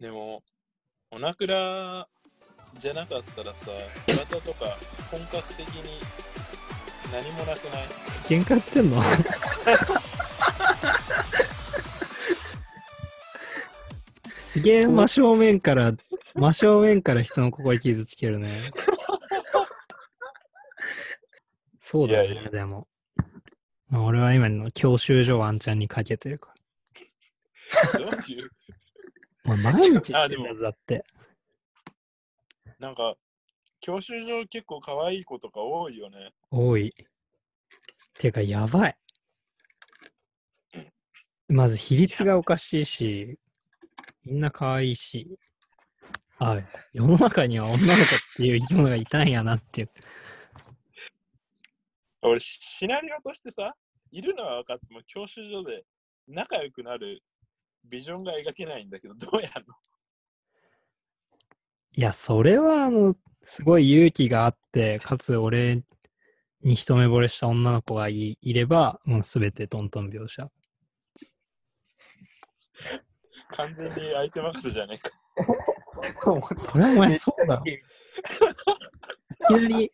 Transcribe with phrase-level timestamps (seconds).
[0.00, 0.42] でも、
[1.10, 2.06] おなくら
[2.78, 3.70] じゃなかったらさ、
[4.08, 4.76] 岩田とか
[5.10, 6.00] 本格的に
[7.12, 7.86] 何もなくない？
[8.24, 9.02] 喧嘩やってんの？
[14.38, 15.94] すげえ真正面から、
[16.34, 18.50] 真正面から人の心傷つけるね。
[21.80, 22.86] そうだよね、いやいやでも。
[23.88, 26.52] まあ俺は今の教習所ワンチャンにかけてるか
[27.94, 28.50] どういう、
[29.46, 29.54] ら。
[29.54, 31.04] お前毎日あでもだって。
[32.78, 33.16] なんか、
[33.80, 36.32] 教習所結構可愛い子とか多いよね。
[36.50, 36.94] 多い。
[38.18, 38.96] てか、やばい。
[41.48, 43.38] まず比率がおかしいし、
[44.24, 45.38] みんな可愛いし、
[46.38, 46.60] あ、
[46.92, 49.90] 世の中には女の子っていう生き物がいたんやなっていう。
[52.22, 53.74] 俺、シナリオとしてさ、
[54.10, 55.84] いるのは分かっても、教習所で
[56.26, 57.22] 仲良くなる
[57.90, 59.74] ビジョンが描けないんだけど、どうやんの？
[61.92, 65.82] いや、それは、あの、すごい勇気があって、かつ俺
[66.62, 70.50] に一目惚れした女の子がいいれば、もうすべてトントン描写。
[73.48, 75.10] 完全に相手任せじゃねえか。
[76.58, 77.62] それはお前そうだろ。
[77.66, 77.78] い
[79.46, 79.92] きなり、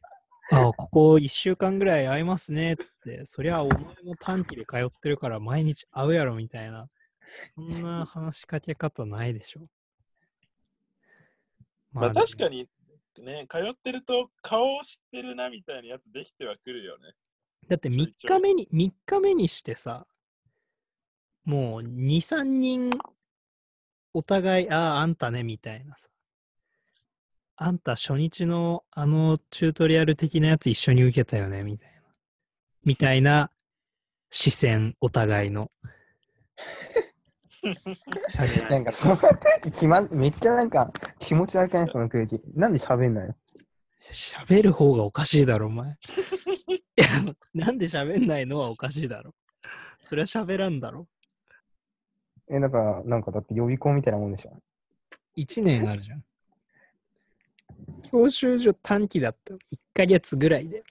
[0.50, 6.88] あ、ここ1週間ぐらい会いますね、つって、そりゃお前も短期で通ってるから毎日会うやろ、みたいな。
[7.54, 9.68] そんな話しかけ方ないでしょ。
[11.92, 12.58] まあ確かに。
[12.58, 12.68] に
[13.24, 17.12] ね、通ってると顔を知ってるなみたいなやつできてはくるよね。
[17.68, 20.06] だって3ちょいちょい日目に、3日目にしてさ、
[21.44, 22.90] もう2、3人
[24.14, 26.08] お互い、ああ、あんたね、みたいなさ。
[27.56, 32.00] あんた初日のあのチュートリアル的なやつ一緒に受けたよね、みたいな。
[32.84, 33.50] みたいな
[34.30, 35.70] 視線、お互いの。
[38.68, 41.88] なんかその空気気まん、めっちゃなんか気持ち悪くない？
[41.88, 42.40] その空気。
[42.54, 43.34] なんで喋んないの？
[44.10, 45.92] 喋る方がおかしいだろ、お前。
[45.92, 45.94] い
[46.96, 47.06] や、
[47.54, 49.32] なんで喋んないのはおかしいだろ。
[50.02, 51.06] それは喋らんだろ。
[52.50, 54.58] え、だから、なんかだって予備校みたいなもんでしょ
[55.38, 56.24] ？1年あるじゃん。
[58.10, 60.82] 教習所短期だったら1ヶ月ぐらいで。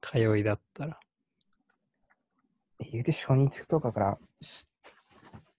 [0.00, 0.98] 通いだったら。
[2.90, 4.64] 言うて初日とかからし、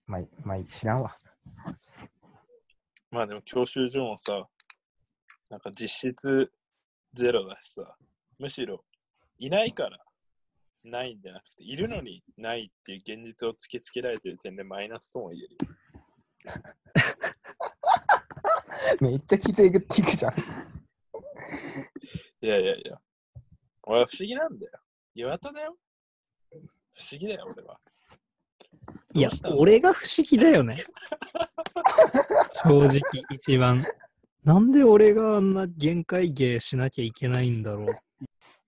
[0.06, 1.16] まあ、まあ、知らんわ。
[3.10, 4.46] まあでも教習所もさ、
[5.50, 6.50] なんか実質
[7.12, 7.96] ゼロだしさ、
[8.38, 8.84] むしろ
[9.38, 9.98] いないから
[10.82, 15.74] ないんじゃなくて、いるのにないっていう現実を突きつけられてる点でマイナスとも言えるよ。
[19.00, 20.34] めっちゃ傷えぐっていくじゃん。
[22.42, 23.00] いやいやいや。
[23.84, 24.72] 俺は不思議なんだよ。
[25.14, 25.78] 岩田だよ。
[26.50, 26.56] 不
[27.12, 27.80] 思議だよ、俺は。
[29.14, 30.84] いや俺が不思議だよね。
[32.64, 33.82] 正直、一番。
[34.42, 37.86] なんで俺があんな限界芸しなきゃいけないんだろう。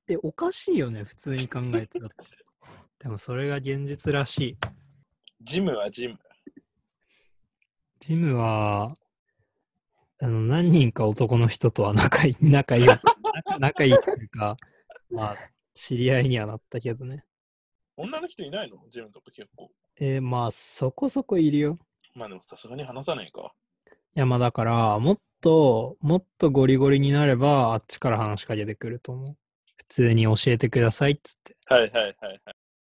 [0.08, 2.14] え、おかしいよね、普通に考えてだって。
[3.00, 4.56] でもそれが現実らしい。
[5.42, 6.18] ジムはジム。
[7.98, 8.96] ジムは、
[10.20, 14.56] あの、何人か男の人とは仲いい、 仲いい、仲仲いいっていうか、
[15.10, 15.36] まあ、
[15.74, 17.24] 知り合いにはなったけどね。
[17.96, 18.78] 女の人いないの？
[18.90, 19.70] ジムとか結構。
[19.98, 21.78] えーまあ、そこそこいるよ。
[22.14, 23.52] まあでもさすがに話さないか。
[24.14, 29.36] いや、まあだから、もっと、もっとゴリゴリになれば、あっちから話しかけてくると思う。
[29.76, 31.56] 普通に教えてくださいっつって。
[31.66, 32.40] はいはいはいはい。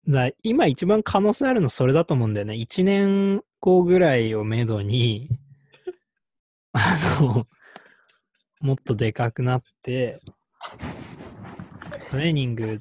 [0.06, 2.54] だ今一番可能性あるのそれだと思うんだよね。
[2.54, 5.30] 1年後ぐらいをめどに、
[6.72, 7.46] あの、
[8.60, 10.20] もっとでかくなって、
[12.10, 12.80] トレーニングちょっ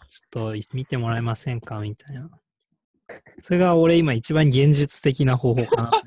[0.62, 1.80] と見てもらえませんか？
[1.80, 2.30] みたいな。
[3.42, 5.92] それが俺今一番現実的な方法かな。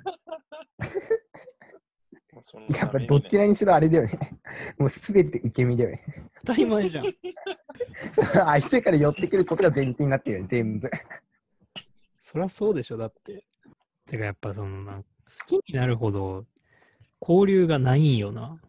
[2.70, 4.18] やっぱどちらにしろあれだよね。
[4.78, 6.04] もうすべて受け身だよね。
[6.44, 7.12] 当たり前じゃん。
[8.14, 10.90] 相手から寄ってくることが前提になってるよね、全部。
[12.20, 13.44] そりゃそうでしょ、だって。
[14.06, 15.08] てかやっぱそのなん好
[15.46, 16.46] きになるほど
[17.20, 18.60] 交流がないんよな。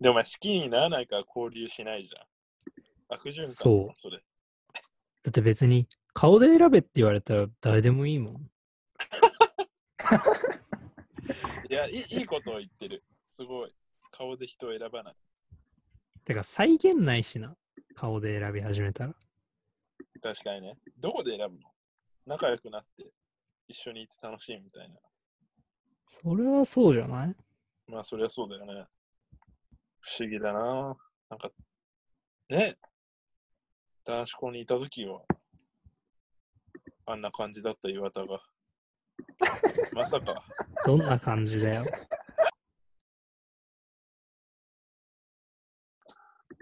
[0.00, 2.26] でも好きにならないから交流しないじゃん。
[3.08, 4.18] 悪循環そうそれ。
[4.18, 8.50] だって別に顔で選べって言われたら誰でもいいもん。
[11.68, 13.02] いやいい、いいことを言ってる。
[13.30, 13.74] すごい。
[14.10, 15.14] 顔で人を選ばない。
[16.24, 17.56] てか再現ないしな。
[17.94, 19.14] 顔で選び始めたら。
[20.22, 20.76] 確かにね。
[20.98, 21.70] どこで選ぶの？
[22.26, 23.06] 仲良くなって
[23.68, 24.96] 一緒にいて楽しいみたいな。
[26.06, 27.34] それはそうじゃない？
[27.88, 28.84] まあそりゃそうだよね。
[30.00, 30.96] 不思議だな。
[31.30, 31.50] なんか、
[32.50, 32.76] ね。
[34.04, 35.22] 男子校にいたときは、
[37.06, 38.40] あんな感じだった岩田が。
[39.92, 40.44] まさか、
[40.86, 41.84] どんな感じだよ。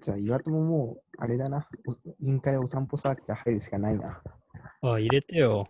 [0.02, 1.68] じゃあ、岩戸ももう、あれだな。
[1.86, 4.22] おインカレお散歩サークル入るしかないな。
[4.80, 5.68] あ、入れてよ。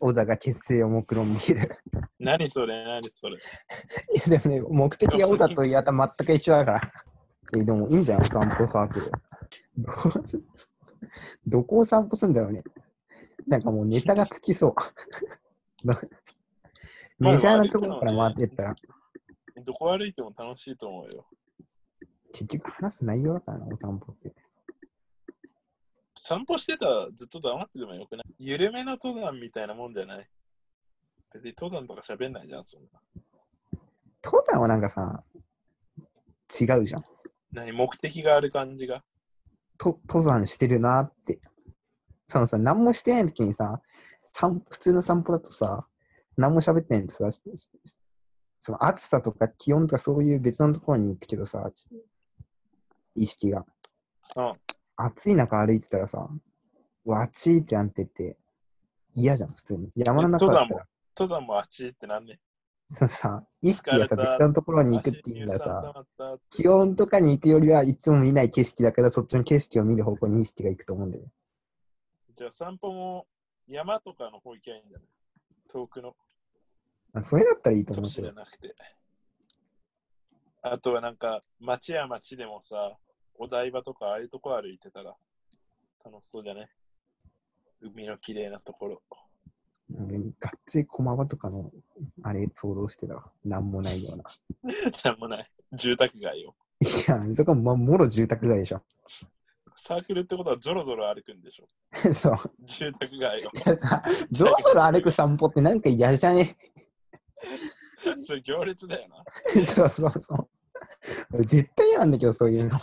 [0.00, 1.78] 小田が結成を目論見る。
[2.18, 3.36] 何それ何それ。
[4.14, 6.92] いや、でもね、目的が小田と岩田全く一緒だから。
[7.56, 9.10] え、でもいいんじゃん、お散歩サークル。
[9.78, 9.92] ど
[11.46, 12.62] どこを散歩するんだろうね。
[13.48, 14.74] なんかもうネタがつきそう。
[17.18, 18.76] メジャーなところから回ってったら、
[19.64, 21.26] どこ歩いても楽しいと思うよ。
[22.32, 24.34] 結局話す内容だからな、お散歩って。
[26.16, 28.34] 散歩してたらずっと黙っててもよくない？
[28.38, 30.28] 緩めの登山みたいなもんじゃない？
[31.32, 33.00] 別に登山とか喋んないじゃん、そんな。
[34.22, 35.24] 登山はなんかさ、
[36.60, 37.04] 違うじゃん。
[37.52, 37.72] 何？
[37.72, 39.02] 目的がある感じが？
[39.78, 41.40] と登山してるなって。
[42.28, 43.80] そのさ、何もしてない時にさ、
[44.20, 45.86] 散普通の散歩だとさ、
[46.36, 47.30] 何も喋ってないとさ、
[48.60, 51.70] その暑さとか気温とかそういう別のところに行くけどさ、
[53.14, 53.64] 意識が。
[54.36, 54.52] うん。
[54.96, 56.28] 暑い中歩いてたらさ、
[57.06, 58.36] うわ、暑いってなってて、
[59.14, 59.90] 嫌じゃん、普通に。
[59.96, 60.86] 山の中だったら、
[61.16, 62.38] 登山もあっちってなんね
[62.88, 71.30] そのさ、意識がさ、別のところに行くっていうのは足にさ、気温とかに行くよりはいつも見ない景色だから、そっちの景色を見る方向に意識が行くと思うんだよね。
[72.38, 73.26] じゃあ散歩も
[73.66, 75.04] 山とかの方行きゃいいんだね。
[75.68, 76.14] 遠くの
[77.12, 78.28] あそれだったらいいと思うけど。
[78.28, 78.76] じゃなくて。
[80.62, 82.96] あとはなんか町や町でもさ、
[83.34, 85.16] お台場とかああいうとこ歩いてたら
[86.04, 86.68] 楽しそうじゃね
[87.82, 89.02] 海の綺麗なところ。
[89.90, 91.72] うんがっつり駒場とかの
[92.22, 93.24] あれ想像してたわ。
[93.44, 94.22] なんもないような。
[95.04, 95.50] なんもない。
[95.72, 96.54] 住宅街よ。
[96.80, 98.80] いや、そこはまもろ住宅街でしょ。
[99.80, 101.68] サークルってことはゾロゾロ歩くんでしょ？
[102.12, 102.36] そう。
[102.66, 103.50] 住宅街を。
[103.50, 104.02] いやさ、
[104.32, 106.56] ゾロゾロ歩く散歩ってなんか嫌じゃね？
[108.22, 109.24] それ行列だよな。
[109.64, 110.48] そうそうそう。
[111.32, 112.78] 俺絶対嫌なんだけど、そういうの。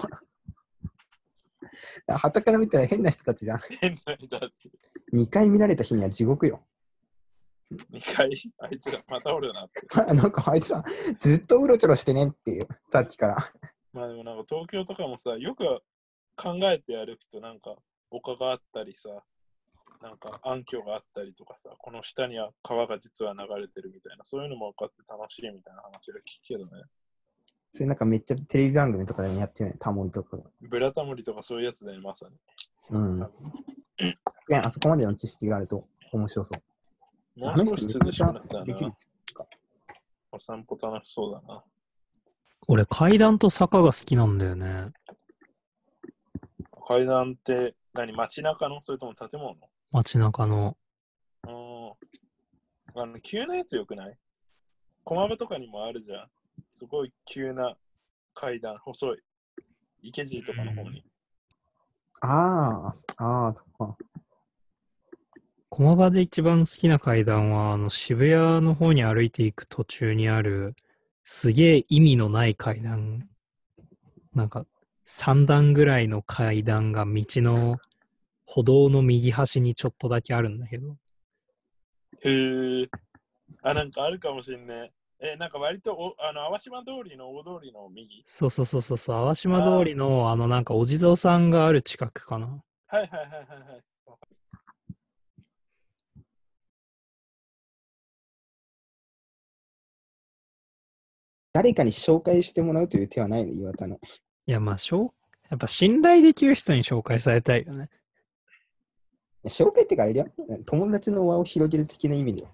[2.08, 3.60] はたから見たら変な人たちじゃん。
[3.82, 4.72] 変な人たち。
[5.14, 6.66] 2回見られた日には地獄よ。
[7.92, 10.14] 2回、あいつらまたおるなって。
[10.14, 10.84] なんかあいつら
[11.20, 13.52] ずっとうろちょろしてねっていう、さっきから。
[13.92, 15.82] まあでもなんか東京とかもさ、よく
[16.36, 17.76] 考えて歩くとなんか
[18.12, 19.10] 丘があったりさ、
[20.02, 26.84] なんか暗渠があったりとかさ、この下には川が実は流れてるみたいな、そういうのも分かって楽しいみたいな話が聞くけどね。
[27.74, 30.44] それなんかめっちゃテレビ番組とかでもやってるね、タモリとかが。
[30.62, 32.36] ブラタモリとかそういうやつだよ、まさに。
[32.92, 33.20] うん。
[33.20, 33.30] さ
[34.44, 37.40] すがにあそこまでの知識があると面白そう。
[37.40, 38.96] もう少し涼しくなったらできるな。
[40.32, 41.64] お散歩楽しそうだな。
[42.68, 44.92] 俺、階段と坂が好きなんだよね。
[46.88, 48.14] 階段って何？
[48.14, 48.82] 街中の？
[48.82, 49.56] それとも建物？
[49.92, 50.78] 街中の。
[51.48, 53.02] うん。
[53.02, 54.18] あの、急なやつよくない？
[55.04, 56.28] 駒場とかにもあるじゃん。
[56.70, 57.76] すごい急な
[58.34, 59.20] 階段、細い。
[60.04, 61.04] 池尻とかの方に。
[62.22, 63.98] ああ、ああ、そっか。
[65.70, 70.76] 駒場で一番好きな階段は、あの渋谷の方に歩いていく途中にある、
[71.24, 73.28] すげえ意味のない階段。
[74.34, 74.66] なんか、
[75.06, 77.78] 3段ぐらいの階段が道の
[78.46, 80.98] 歩道の右端にちょっとだけあるんだけど。
[82.24, 82.90] へえ。
[83.62, 84.92] あ、なんかあるかもしんね
[85.22, 85.34] え。
[85.34, 88.24] え、なんか割とお、あの、淡島通りの大通りの右？
[88.26, 92.48] そうそうそうそうそう、淡島通りの、あの、なんかお地蔵さんがある近くかな。
[92.88, 93.84] はいはいはいはいはい。
[101.54, 104.00] 誰かに紹介してもらうという手はないの、岩田の。
[104.48, 105.10] いや、まあ、しょう
[105.50, 107.90] やっぱ信頼できる人に紹介されたいよね。
[109.46, 110.28] 紹介ってかあれだよ。
[110.66, 112.48] 友達の輪を広げる的な意味で。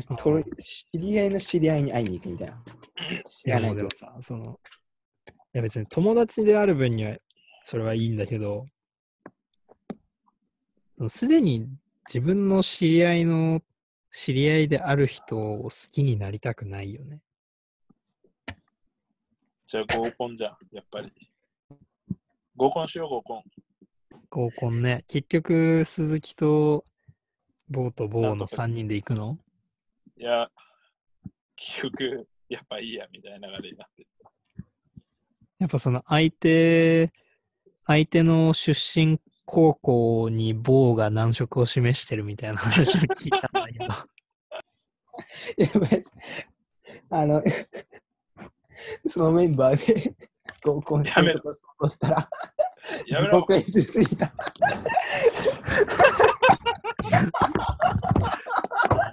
[0.00, 2.62] 知り合いの知り合いに会いに行くみたいな。
[3.26, 4.60] 知いやらないでもさ、その、
[5.26, 7.16] いや別に友達である分には
[7.62, 8.66] それはいいんだけど、
[11.08, 11.68] すでに
[12.06, 13.60] 自分の知り合いの
[14.12, 17.20] 知り合いである人を好きになりたくないよね。
[19.68, 21.12] じゃあ合コンじゃん、やっぱり。
[22.56, 23.42] 合コンしよう、合コン。
[24.30, 25.04] 合コンね。
[25.06, 26.86] 結局、鈴木と
[27.68, 29.36] ボーとボーのなんとか3人で行くの？
[30.16, 30.48] いや、
[31.54, 34.06] 結局、やっぱいいや、みたいな流れになって。
[35.58, 37.12] やっぱその相手、
[37.84, 43.84] 相手の出身高校にボーが難色を示してるみたいな話を聞いたんだけど。
[45.58, 46.04] やばい。
[47.10, 47.42] あの、
[49.08, 50.14] そのメンバーで
[50.64, 52.30] 合コンしてやめろるとこそうとしたら、
[53.06, 54.32] やめろ地獄へしすぎた。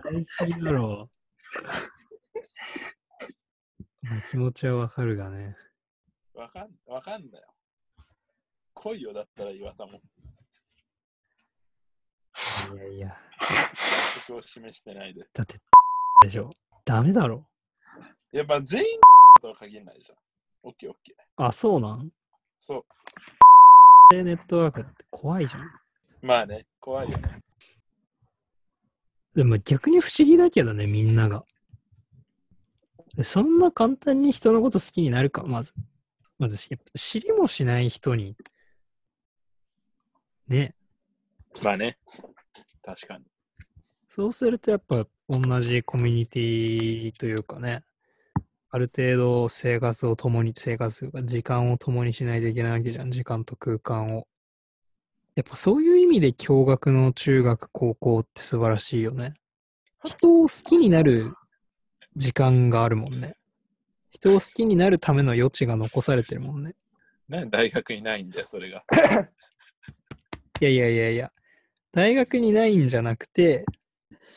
[0.04, 1.10] 大好きだろ
[4.02, 5.56] まあ気持ちはわかるがね。
[6.34, 7.48] わかん、わかんだよ。
[8.74, 10.02] 来いよ、だったら岩田も。
[12.74, 13.16] いやいや、納
[14.28, 15.26] 得を示してないで。
[15.34, 15.60] だって、
[16.24, 16.52] でしょ。
[16.84, 17.48] ダメだろ。
[18.32, 19.00] やっぱ全員
[19.46, 20.18] とは限らないじゃん。
[20.64, 21.44] オッケーオッケー。
[21.44, 22.10] あ、そうなん？
[22.60, 22.84] そ
[24.10, 25.62] でネットワークって怖いじゃん。
[25.62, 25.66] う。
[26.24, 27.44] まあね、怖いよね。
[29.36, 31.44] でも逆に不思議だけどね、みんなが。
[33.16, 35.74] でそんな簡単に人のこと好きになるか、まず。
[36.40, 36.58] まず
[36.96, 38.36] 知りもしない人に。
[40.48, 40.74] ね。
[41.62, 41.98] まあね。
[42.84, 43.26] 確かに。
[44.10, 47.84] そうするとやっぱ同じコミュニティというかね、
[48.72, 54.28] ある程度生活を共に、生活というか時間を共にしないといけないわけじゃん、時間と空間を。
[55.36, 59.34] やっぱそういう意味で共学の中学、高校って素晴らしいよね。
[60.04, 61.34] 人を好きになる
[62.16, 63.36] 時間があるもんね。
[64.12, 66.76] 人を好きになるための余地が残されてるもんね。
[67.28, 68.84] なんで大学にないんだよ、それが。
[70.62, 71.32] いやいやいやいや、
[71.92, 73.66] 大学にないんじゃなくて、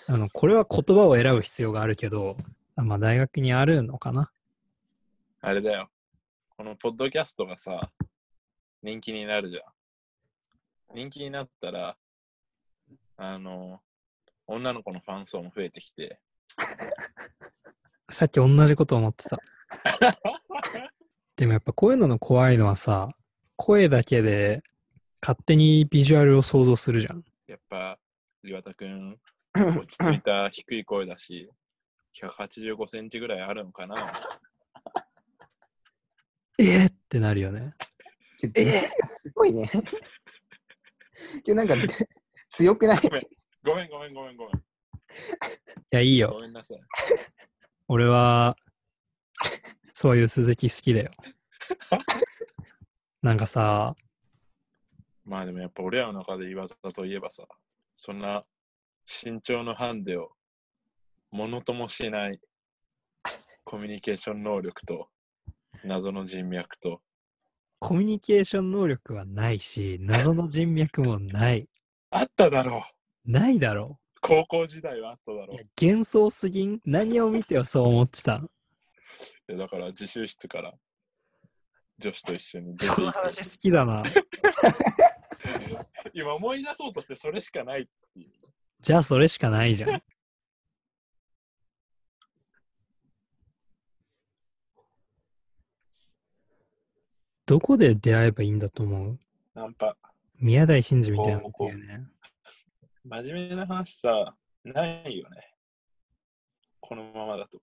[0.07, 2.43] あの、これは言葉を選ぶ必要があるけど、あ
[2.85, 4.31] まあ大学にあるのかな。
[5.41, 5.89] あれだよ。
[6.57, 7.91] このポッドキャストがさ、
[8.83, 9.63] 人気になるじゃん。
[10.97, 11.97] 人気になったら、
[13.17, 13.81] あの、
[14.47, 16.21] 女の子のファン層も増えてきて、
[18.11, 19.39] さっき同じこと思ってた。
[21.37, 23.11] でもやっぱこういうのの怖いのはさ、
[23.57, 24.63] 声だけで
[25.21, 27.25] 勝手にビジュアルを想像するじゃん。
[27.47, 27.99] やっぱ、
[28.43, 29.21] 岩田くん、
[29.55, 31.51] 落ち着いた低い声だし、
[32.23, 33.97] 185センチぐらいあるのかな。
[36.61, 37.75] えー、ってなるよね。
[38.55, 39.69] えすごいね。
[39.73, 39.83] 今
[41.45, 41.75] 日なんか
[42.51, 43.01] 強くない？
[43.65, 44.57] ごめんごめんごめんごめん。
[44.57, 44.61] い
[45.91, 46.31] や、いいよ。
[46.33, 46.81] ごめんなさい。
[47.89, 48.57] 俺は、
[49.93, 51.11] そういう鈴木好きだよ。
[53.23, 53.95] なんかさ、
[55.25, 57.47] まあでもやっぱ俺らの中で岩田といえばさ、
[57.95, 58.45] そんな
[59.07, 60.33] 身長のハンデを
[61.31, 62.41] ものともしない
[63.65, 65.09] コミュニケーション能力と
[65.85, 67.01] 謎の人脈と
[67.81, 71.69] コミュニケーション能力はないし、謎の人脈もない。
[72.11, 72.83] あっただろ
[73.27, 75.47] うないだろ高校時代はあっただう。
[75.47, 76.81] ろいうや幻想すぎん？
[76.85, 78.39] 何を見てはそう思ってた？
[78.41, 78.51] のい
[79.53, 80.75] やだから自習室から
[81.99, 84.03] 女子と一緒に出てその話好きだな。
[86.15, 88.31] 今思い出そうとしてそれしかないっていう
[88.81, 90.03] じゃあそれしかないじゃん。
[97.49, 99.19] どこで出会えばいいんだと思う？
[99.55, 99.97] ナンパ。
[100.39, 102.07] 宮台真司みたいなこと言うね。
[103.07, 105.55] 真面目な話さないよね。
[106.79, 107.59] このままだと。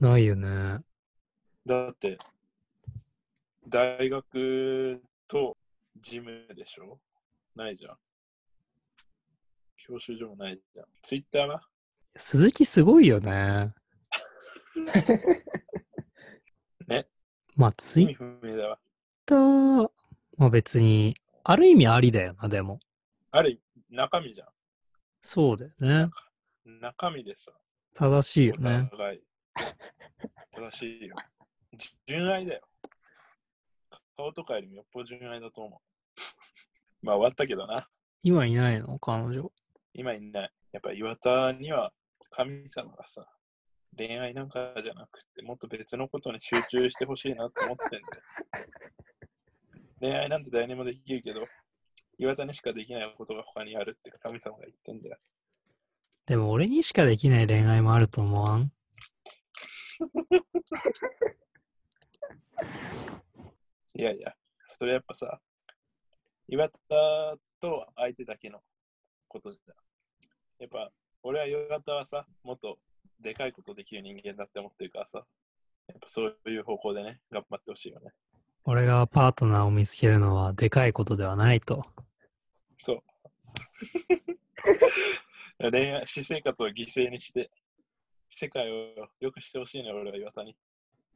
[0.00, 0.80] ないよね。
[1.64, 2.18] だって
[3.68, 5.56] 大学と
[6.00, 6.98] ジムでしょ？
[7.54, 7.96] ないじゃん。
[9.76, 10.86] 教習所もないじゃん。
[11.02, 11.62] ツイッターは？
[12.16, 13.72] 鈴木すごいよね。
[17.56, 17.62] ね。
[17.62, 18.76] まあツイッ
[19.26, 19.90] ター、
[20.36, 22.80] まあ別に、ある意味ありだよな、でも。
[23.30, 23.58] あれ
[23.90, 24.48] 中身じゃん
[25.22, 26.10] そうだよね。
[26.64, 27.52] 中身でさ
[27.94, 28.90] 正しいよおね。
[30.52, 31.16] 正しいよ
[31.76, 32.62] じ純愛だよ
[34.16, 35.80] 顔とかよりもよっぽど純愛だと思う
[37.02, 37.88] まあ終わったけどな
[38.22, 38.98] 今いないの？
[38.98, 39.50] 彼女。
[39.92, 41.92] 今いないやっぱ岩田には
[42.30, 43.26] 神様がさ
[43.96, 48.02] 恋愛なんかじゃなくてもっと別のことに集中してほしいなって思ってんだよ。
[50.00, 51.46] 恋愛なんて誰にもできるけど
[52.18, 55.18] 岩田にしかできないことが他にあるって神様が言ってんだよ。
[56.26, 58.72] でも俺にしかできない恋愛もあると思わん？
[63.96, 64.34] いやいや
[64.66, 65.40] それやっぱさ
[66.48, 66.78] 岩田
[67.60, 68.60] と相手だけの
[69.28, 69.74] ことじゃん。
[70.58, 70.90] やっぱ
[71.22, 72.78] 俺は岩田はさもっと
[73.20, 75.24] でかいことできる人間だって思ってるからさ
[75.88, 78.10] やっぱそういう方向でね頑張ってほしいよね
[78.64, 81.84] 俺がパートナーを見つけるのはでかいことではないと。
[82.78, 83.02] そう。
[85.70, 87.50] 恋愛、私生活を犠牲にして、
[88.30, 90.56] 世界を良くしてほしいね、俺は岩田に。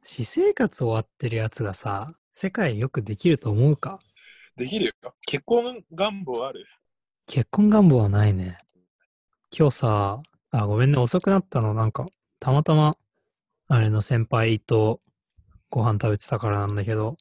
[0.03, 3.99] 私生活終わってるやつがさ、世界よくできると思うか？
[4.55, 5.15] できるよ。
[5.25, 6.67] 結婚願望ある？
[7.25, 8.59] 結婚願望はないね。
[9.49, 11.73] 今日さ、あ、ごめんね、遅くなったの。
[11.73, 12.07] なんか、
[12.39, 12.97] たまたま、
[13.67, 15.01] あれの先輩と
[15.69, 17.17] ご飯食べてたからなんだけど、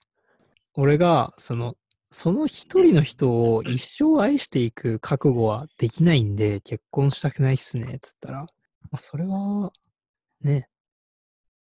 [0.74, 1.76] 俺が、その、
[2.10, 8.48] その一人の人を一生愛していく覚悟はできないんで、結婚したくないっすね、つったら、ま
[8.92, 9.72] あ、それは、
[10.40, 10.70] ね、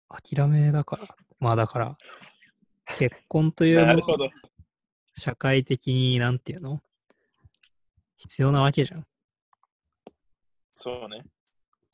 [0.08, 1.08] 諦めだから。
[1.40, 1.98] まあだから、
[2.98, 4.30] 結婚というものなるほど。
[5.18, 6.82] 社会的に、なんていうの？
[8.18, 9.08] 必要なわけじゃん。
[10.74, 11.22] そうね。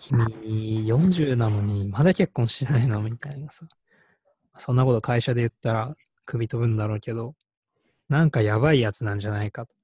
[0.02, 3.68] 君40なのにまだ結婚しないのみたいなさ。
[4.58, 7.36] そんなこと会社で言ったら首飛ぶんだろうけど、
[8.10, 9.76] なんかやばいやつなんじゃないかと。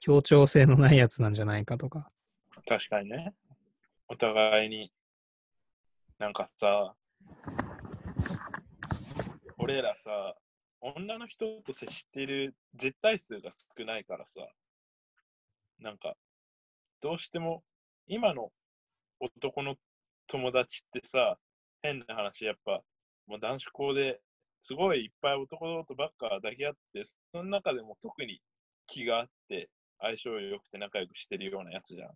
[0.00, 2.10] 協調性のないやつなんじゃないかとか。
[2.66, 3.34] 確かにね。
[4.08, 4.90] お互いに、
[6.18, 6.94] なんかさ、
[9.58, 10.34] 俺らさ、
[10.80, 14.40] 女の人と接してる絶対数が少ないからさ、
[15.78, 16.14] なんか、
[17.02, 17.62] どうしても、
[18.06, 18.50] 今の
[19.20, 19.76] 男の
[20.26, 21.38] 友達ってさ、
[21.82, 22.82] 変な話、やっぱ、
[23.26, 24.20] もう男子校で
[24.60, 28.40] すごいいっぱい男とばっか抱き合って、その中でも特に
[28.86, 29.70] 気があって、
[30.00, 32.10] 相性良くて仲良くしてるようなやつじゃん。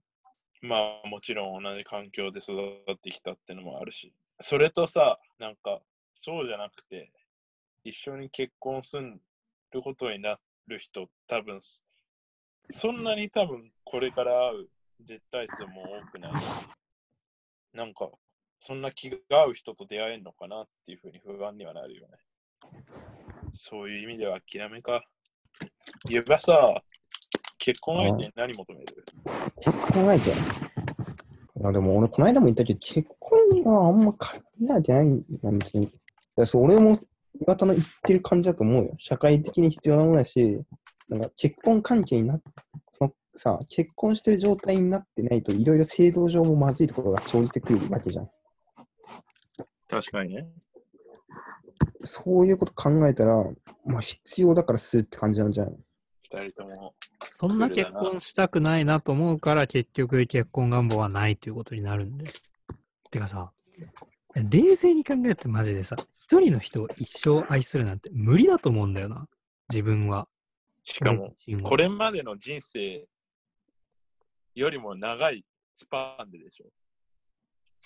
[0.62, 2.52] まあもちろん同じ環境で育
[2.92, 5.80] ってきたってのもあるし、それとさ、なんか
[6.14, 7.10] そうじゃなくて、
[7.84, 9.20] 一緒に結婚する
[9.82, 11.60] ことになる人、多分
[12.70, 14.68] そんなに多分これから会う
[15.02, 16.32] 絶対数も多くない、
[17.72, 18.10] なんか
[18.58, 22.16] そんな気が合う人と出会えるのかなっていうふうに不安にはなるよね。
[23.52, 25.02] そういう意味では諦めか。
[26.08, 26.82] 言えばさ、
[27.58, 28.86] 結婚相手に何求める？
[29.60, 30.32] 結婚相手？
[31.62, 34.28] あでも俺、この間も言ったけど、結婚はあんま考
[34.78, 35.90] えてないんだ別に。
[36.36, 36.98] だそう俺も
[37.40, 38.96] 岩田の言ってる感じだと思うよ。
[38.98, 40.60] 社会的に必要なものだし、
[41.08, 42.42] なんか結婚関係になっ
[42.92, 48.30] そのさ、結婚してる状態になってないと、いろいろ制度上もまずいところが生じてくるわけじゃん。
[49.88, 50.48] 確かにね。
[52.04, 53.44] そういうこと考えたら、
[53.84, 55.74] まあ必要だからするって感じなんじゃない
[56.22, 56.94] 二人とも。
[57.24, 62.30] そんな結婚したくないなと思うから結局結婚願望はないということになるんで。
[63.10, 63.50] てかさ、
[64.34, 69.28] 冷静に考えてマジでさ、一人の人を一生愛するなんて無理だと思うんだよな。
[69.68, 70.28] 自分は。
[70.84, 73.06] しかも、これまでの人生
[74.54, 76.66] よりも長いスパンででしょ。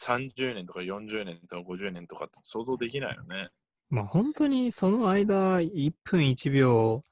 [0.00, 3.48] 30年とか40年とか50年とかって想像できないよね。
[3.90, 7.04] まあ本当にその間、1分1秒、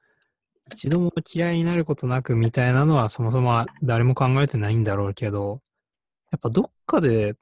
[0.71, 5.61] 一度も嫌いになることなくみたいなのはそもそも誰も考えてないんだろうけど、
[6.31, 7.35] やっぱどっかで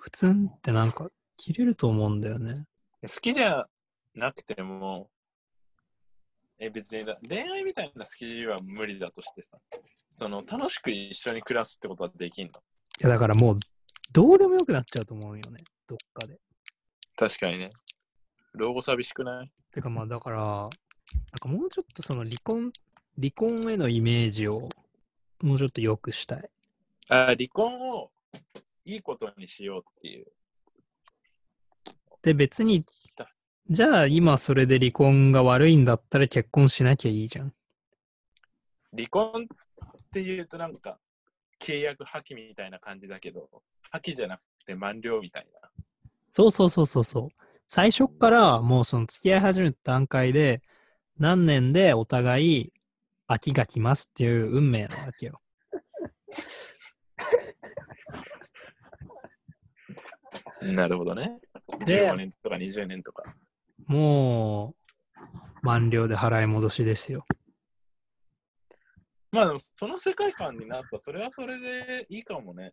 [0.00, 2.64] プツンってなんか切れると思うんだよね。
[3.02, 3.66] 好きじゃ
[4.14, 5.10] なくても、
[6.58, 9.58] え別にだ恋愛みたいな好きは無理だとしてさ、
[10.16, 12.52] その楽しく一緒に暮らすってことはできんの？
[12.52, 12.54] い
[13.00, 13.58] やだからもう
[14.12, 15.56] どうでもよくなっちゃうと思うよね。
[15.88, 16.38] どっかで。
[17.16, 17.70] 確かにね。
[18.52, 19.50] 老後寂しくない？
[19.72, 20.70] てかまあだから、なん
[21.40, 22.70] かもうちょっとその離婚、
[23.18, 24.68] 離婚へのイメージを
[25.42, 26.48] もうちょっと良くしたい。
[27.08, 28.12] あ離婚を
[28.84, 30.26] いいことにしようっていう。
[32.22, 32.84] で別に、
[33.68, 37.52] じゃあ今それで離婚が悪いんだったら結婚しなきゃいいじゃん。
[38.96, 39.48] 離婚
[40.14, 40.96] っていうとなんか
[41.60, 43.48] 契約破棄みたいな感じだけど、
[43.90, 45.68] 破棄じゃなくて満了みたいな。
[46.30, 47.28] そうそうそうそうそう。
[47.66, 50.62] 最初っからもうその付き合い始めた段階で
[51.18, 52.72] 何年でお互い
[53.26, 55.40] 秋が来ますっていう運命なわけよ。
[60.62, 61.40] なるほどね。
[61.86, 63.24] で15年とか20年とか。
[63.86, 64.76] も
[65.16, 65.24] う
[65.62, 67.26] 満了で払い戻しですよ。
[69.34, 72.72] まあでもその世界観になった、それはそれでいいかもね。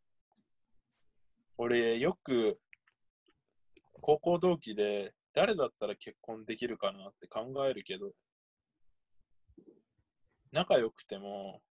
[1.58, 2.60] 俺よく
[4.00, 8.12] 高校同期で誰だったら結婚できるかなって考えるけど、
[10.52, 11.64] 仲良くても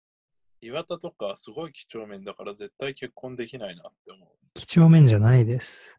[0.60, 4.28] 岩田とかすごい几帳面だから絶対結婚できないなって思う。
[4.54, 5.96] 几帳面じゃないです。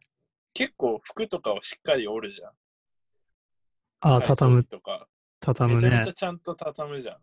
[0.52, 2.50] 結構服とかをしっかり折るじゃん。
[4.00, 5.08] ああ、畳む着、とか。
[5.40, 6.12] 畳むねめちゃめちゃ。
[6.12, 7.16] ちゃんと畳むじゃん。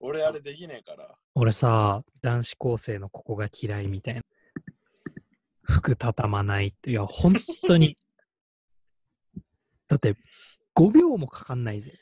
[0.00, 1.14] 俺あれできねえから。
[1.34, 4.22] 俺さ、男子高生のここが嫌いみたいな。
[5.62, 6.90] 服畳まないって。
[6.90, 7.34] いや、本
[7.66, 7.96] 当に。
[9.88, 10.14] だって、
[10.74, 11.98] 5秒もかかんないぜ。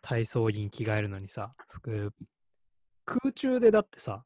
[0.00, 2.12] 体操着に着替えるのにさ、服。
[3.04, 4.22] 空中でだってさ、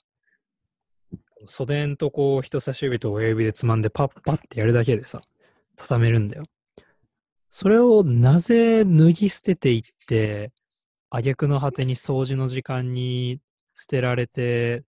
[1.47, 5.21] 袖んとこう人差し指と親指でつまんでパッパってやるだけでさ、
[5.77, 6.45] 畳めるんだよ。
[7.51, 10.53] それをなぜ脱ぎ捨てていって、
[11.19, 13.41] 挙句の果てに掃除の時間に
[13.75, 14.85] 捨てられて、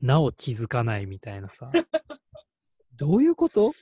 [0.00, 1.70] なお気づかないみたいなさ。
[2.96, 3.72] どういうこと？
[3.72, 3.74] い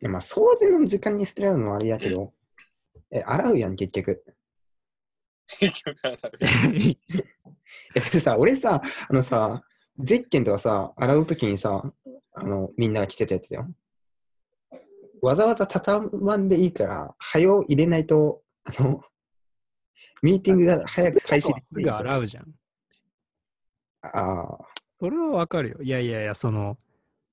[0.00, 2.32] やまあ、掃除の時間に捨てられるのはあれやけど、
[3.10, 4.24] え、洗うやん、結局。
[5.46, 6.18] 結局は
[7.94, 9.62] え、でさ、俺さ、あのさ、
[9.98, 11.92] ゼッケンとかさ、洗うときにさ、
[12.32, 13.68] あの、みんなが着てたやつだよ。
[15.22, 19.02] わざわざ畳まんでいいから、早を入れないと、あの、
[20.24, 22.46] ミーティングが早く開始すぐ洗うじゃん。
[24.00, 24.58] ああ、
[24.98, 25.82] それはわかるよ。
[25.82, 26.78] いやいやいや、その、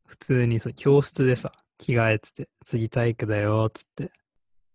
[0.06, 4.12] 普通にそう教室でさ、着替えてて、次体育だよ、つって。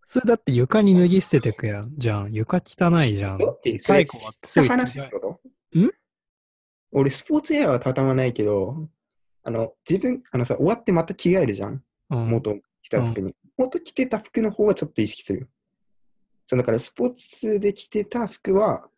[0.07, 1.93] それだって床に脱ぎ捨ててくやん。
[1.99, 2.33] じゃん。
[2.33, 3.39] 床汚いじゃん。
[3.39, 3.79] どっち？
[3.81, 5.21] 体育終わってすぐ話ってこ
[5.75, 5.91] とん？
[6.93, 8.89] 俺、スポーツエアは畳まないけど、
[9.43, 11.83] あの、自分、あのさ、終わってまた着替えるじゃん。
[12.09, 13.35] うん元着た服に。
[13.59, 15.51] 元着てた服の方はちょっと意識する。
[16.47, 18.89] そうだから、スポーツで着てた服は、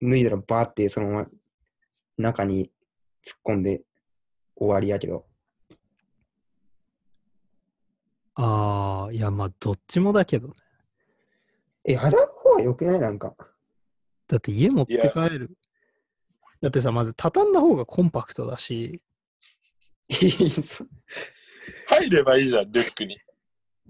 [0.00, 1.26] 脱いだらバーってそのまま
[2.16, 2.70] 中に
[3.26, 3.82] 突っ込んで
[4.56, 5.26] 終わりやけど。
[8.34, 10.54] ああ、いや、まあ、どっちもだけどね。
[11.84, 13.00] え、洗う方は良くない？
[13.00, 13.34] なんか。
[14.26, 15.50] だって家持って帰る。
[16.62, 19.02] だってさ、まず畳んだ方がコンパクトだし、
[20.10, 20.84] そ
[21.88, 23.18] 入ればいいじゃん、リュックに。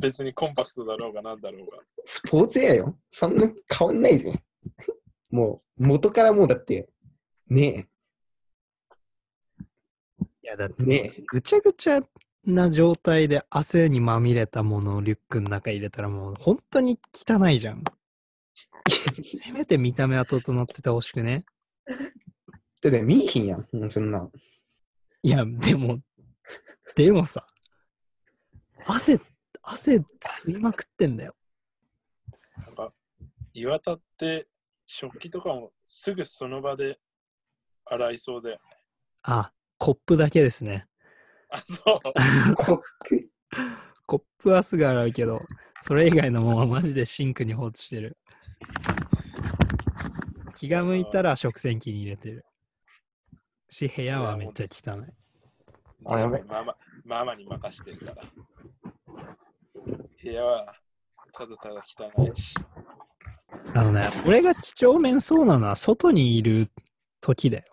[0.01, 1.79] 別にコンパクトだろうがなんだろうが。
[2.05, 2.99] スポーツエアよ。
[3.11, 4.43] そんな変わんないぜ。
[5.31, 6.89] もう、元からもうだって、
[7.49, 7.89] ね
[10.43, 12.01] いや、だって、ねぐちゃぐちゃ
[12.45, 17.85] な状態で汗にまみれたものをリュックの中入れたらもう本当に汚いじゃん。
[19.37, 21.45] せめて見た目は整っててほしくね。
[21.87, 21.93] え。
[21.93, 24.29] だって見えひんやん、うんそんな。
[25.23, 26.01] いや、でも、
[26.97, 27.47] でもさ、
[28.87, 29.21] 汗、
[29.63, 31.35] 汗吸いまくってんだよ。
[32.67, 32.93] なんか、
[33.53, 34.49] 岩田って
[34.87, 36.99] 食器とかもすぐその場で
[37.85, 38.59] 洗いそうで。
[39.23, 40.87] あ、コップだけですね。
[41.51, 42.55] あ、そう。
[42.57, 42.83] こ
[44.07, 45.43] コップはすぐ洗うけど、
[45.83, 48.17] それ以外のものはマジでシンクに放置してる。
[50.55, 52.45] 気が向いたら食洗機に入れてる。
[53.69, 55.05] し、部屋はめっちゃ汚い。
[56.07, 58.25] あやべママママに任してるから。
[59.85, 60.75] 部屋は
[61.33, 61.83] ただただ
[62.17, 62.55] 汚いし。
[63.75, 66.71] あのね、俺が几帳面そうなのは外にいる
[67.21, 67.65] 時だよ。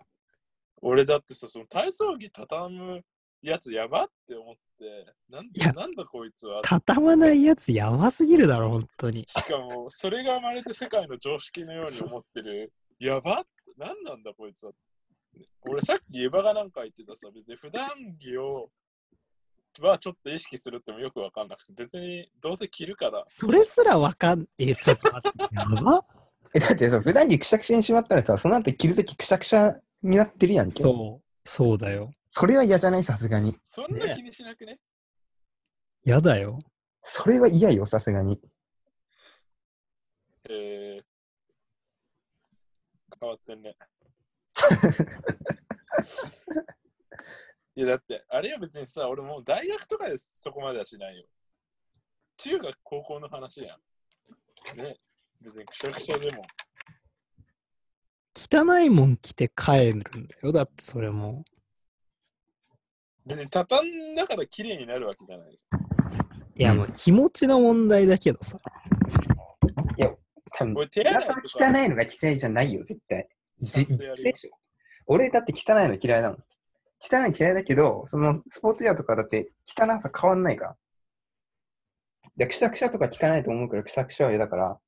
[0.81, 3.01] 俺だってさ、その体操着畳む
[3.41, 6.61] やつやばって思って、なんいやなんだこいつは。
[6.63, 9.25] 畳まないやつやばすぎるだろ、本当に。
[9.27, 12.71] しかも、それが生まれて世界の常識のように思ってる。
[12.99, 14.71] やばって何なんだこいつは。
[15.61, 17.87] 俺さっきエヴァがなんか言ってたさ、別に普段
[18.19, 18.69] 着を
[19.81, 23.25] はちょっと意識するってもよくわかんなくて、別にどうせ着るから。
[23.29, 26.05] それすらわかん、え、ちょっと待って、やば
[26.55, 30.81] え、だってさ、普段着くしゃくしゃにしまったらさ、その後着るときくしゃくしゃになってるやんけ。
[30.81, 32.11] そう、そうだよ。
[32.29, 33.57] それは嫌じゃないさすがに。
[33.65, 34.79] そんな気にしなくね？
[36.03, 36.59] やだよ。
[37.01, 38.39] それは嫌よ、さすがに。
[40.49, 41.03] えー、
[43.19, 43.75] 変わってんね。
[47.77, 51.25] いやだって、あれは別にさ、俺もう大学とかでそこまではしないよ。
[52.37, 53.75] 中学、高校の話や
[54.73, 54.77] ん。
[54.79, 54.97] ね、
[55.41, 56.41] 別にくしゃくしゃでも。
[58.35, 60.09] 汚いもん着て帰るんだ
[60.41, 60.51] よ。
[60.51, 61.45] だってそれも。
[63.27, 65.59] 別に畳んだから綺麗になるわけじゃない。
[66.55, 68.59] いや、もう気持ちの問題だけどさ。
[70.55, 73.27] 多分俺手洗いとか汚いのが嫌いじゃないよ、絶対。
[73.61, 73.87] じ
[75.05, 76.37] 俺だって汚いの嫌いなの。
[76.99, 80.75] 汚いの嫌いだけど、そのスポーツウェアとかだって汚さ変わんないから。
[82.35, 84.79] で、くしゃくしゃとか汚いと思うから、くしゃくしゃは嫌だから、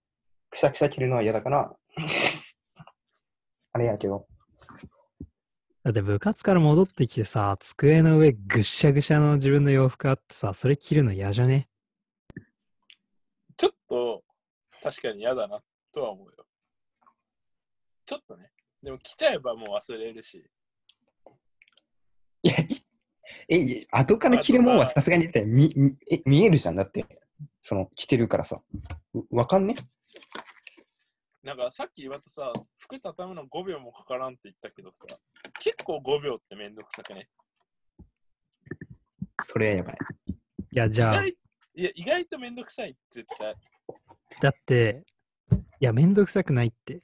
[0.50, 1.76] くしゃくしゃ着るのは嫌だから、
[3.74, 4.28] あれやけど。
[5.84, 11.70] だって部活から戻ってきてさ、机の上ぐっしゃぐしゃの自分の洋服あってさ、それ着るの嫌じゃね？
[13.58, 14.24] ちょっと
[14.82, 15.62] 確かに嫌だな
[15.94, 16.46] とは思うよ。
[18.06, 18.52] ちょっとね。
[18.84, 20.44] でも着ちゃえばもう忘れるし。
[22.44, 22.86] いや、き
[23.48, 26.76] え、後から着るもんはさすがにだって見見え見えるじゃん。
[26.76, 27.06] だって、
[27.62, 28.62] その、着てるからさ。
[29.14, 29.76] うわかんね？
[31.44, 35.06] なんかさっき岩田さ、服畳むの5秒もかからんって言ったけどさ、
[35.60, 37.30] 結構5秒ってめんどくさくね？
[39.46, 39.98] それはやばい。
[40.28, 40.36] い
[40.72, 41.30] や、じゃあ、意外
[41.76, 43.56] いや意外とめんどくさい、絶対。
[44.42, 45.06] だって、
[45.80, 47.02] いや、めんどくさくないって。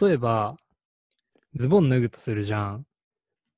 [0.00, 0.56] 例えば、
[1.54, 2.86] ズボン脱ぐとするじゃん。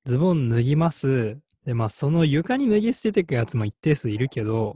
[0.08, 1.36] ズボン脱ぎます。
[1.66, 4.74] で、まあ、その床に脱ぎ捨てていくやつも一定数いるけど、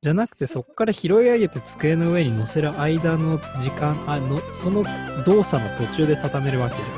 [0.00, 4.82] じゃなくて、そこから拾い上げて机の上に乗せる間の時間、あの、その
[5.26, 6.88] 動作の途中で畳めるわけじゃん。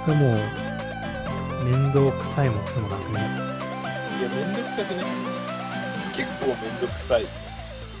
[0.00, 0.32] それもう、
[1.66, 3.20] 面倒くさいもクソもなくね。
[3.20, 3.24] い
[4.22, 5.04] や、めんどくさくね。
[6.16, 7.24] 結構めんどくさい。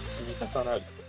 [0.08, 1.03] 積み重なると。